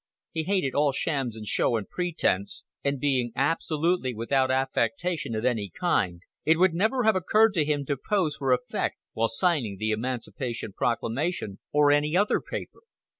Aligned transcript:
He 0.31 0.41
hated 0.45 0.73
all 0.73 0.91
shams 0.91 1.35
and 1.35 1.45
show 1.45 1.75
and 1.75 1.87
pretense, 1.87 2.63
and 2.83 2.99
being 2.99 3.31
absolutely 3.35 4.15
without 4.15 4.49
affectation 4.49 5.35
of 5.35 5.45
any 5.45 5.69
kind, 5.79 6.23
it 6.43 6.57
would 6.57 6.73
never 6.73 7.03
have 7.03 7.15
occurred 7.15 7.53
to 7.53 7.65
him 7.65 7.85
to 7.85 7.97
pose 7.97 8.35
for 8.35 8.51
effect 8.51 8.97
while 9.13 9.29
signing 9.29 9.77
the 9.77 9.91
Emancipation 9.91 10.73
Proclamation 10.73 11.59
or 11.71 11.91
any 11.91 12.17
other 12.17 12.41
paper. 12.41 12.79